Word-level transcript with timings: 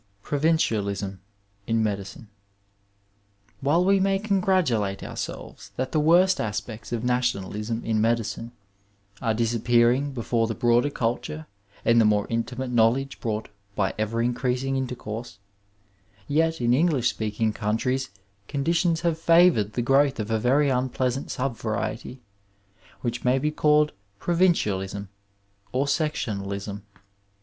PROVINCIALISM 0.23 1.21
IN 1.67 1.83
MEDICINE 1.83 2.27
While 3.59 3.85
we 3.85 3.99
may 3.99 4.17
congratulate 4.17 5.03
ourselves 5.03 5.69
that 5.75 5.91
the 5.91 5.99
worst 5.99 6.41
aspects 6.41 6.91
of 6.91 7.03
nationalism 7.03 7.85
in 7.85 8.01
medicine 8.01 8.51
are 9.21 9.35
disappearing 9.35 10.11
be 10.11 10.23
fore 10.23 10.47
the 10.47 10.55
broader 10.55 10.89
culture 10.89 11.45
and 11.85 12.01
the 12.01 12.05
more 12.05 12.25
intimate 12.31 12.71
know 12.71 12.89
ledge 12.89 13.19
brought 13.19 13.49
by 13.75 13.93
ever 13.99 14.23
increasing 14.23 14.75
intercourse, 14.75 15.37
yet 16.27 16.59
in 16.59 16.73
Eng 16.73 16.87
lish 16.87 17.07
speaking 17.11 17.53
countries 17.53 18.09
conditions 18.47 19.01
have 19.01 19.19
favoured 19.19 19.73
the 19.73 19.83
growth 19.83 20.19
of 20.19 20.31
a 20.31 20.39
very 20.39 20.67
unpleasant 20.71 21.29
subvariety, 21.29 22.21
which 23.01 23.23
may 23.23 23.37
be 23.37 23.51
called 23.51 23.91
provincialism 24.17 25.09
or 25.71 25.85
sectionalism. 25.87 26.81